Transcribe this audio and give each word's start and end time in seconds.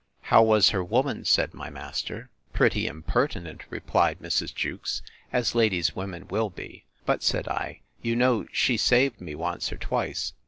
How 0.33 0.41
was 0.41 0.69
her 0.71 0.83
woman? 0.83 1.25
said 1.25 1.53
my 1.53 1.69
master. 1.69 2.31
Pretty 2.53 2.87
impertinent, 2.87 3.61
replied 3.69 4.17
Mrs. 4.19 4.51
Jewkes, 4.51 5.03
as 5.31 5.53
ladies' 5.53 5.95
women 5.95 6.27
will 6.27 6.49
be. 6.49 6.85
But, 7.05 7.21
said 7.21 7.47
I, 7.47 7.81
you 8.01 8.15
know 8.15 8.47
she 8.51 8.77
saved 8.77 9.21
me 9.21 9.35
once 9.35 9.71
or 9.71 9.77
twice. 9.77 10.33